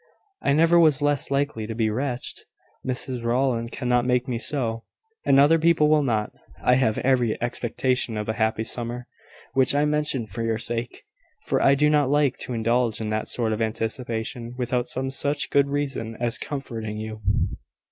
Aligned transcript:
"I 0.41 0.53
never 0.53 0.79
was 0.79 1.03
less 1.03 1.29
likely 1.29 1.67
to 1.67 1.75
be 1.75 1.91
wretched. 1.91 2.39
Mrs 2.83 3.23
Rowland 3.23 3.71
cannot 3.71 4.03
make 4.03 4.27
me 4.27 4.39
so, 4.39 4.83
and 5.27 5.39
other 5.39 5.59
people 5.59 5.89
will 5.89 6.01
not. 6.01 6.31
I 6.59 6.73
have 6.73 6.97
every 6.97 7.39
expectation 7.39 8.17
of 8.17 8.27
a 8.27 8.33
happy 8.33 8.63
summer, 8.63 9.05
which 9.53 9.75
I 9.75 9.85
mention 9.85 10.25
for 10.25 10.41
your 10.41 10.57
sake; 10.57 11.03
for 11.45 11.61
I 11.61 11.75
do 11.75 11.87
not 11.87 12.09
like 12.09 12.39
to 12.39 12.53
indulge 12.53 12.99
in 12.99 13.09
that 13.09 13.27
sort 13.27 13.53
of 13.53 13.61
anticipation 13.61 14.55
without 14.57 14.87
some 14.87 15.11
such 15.11 15.51
good 15.51 15.67
reason 15.69 16.17
as 16.19 16.39
comforting 16.39 16.97
you." 16.97 17.21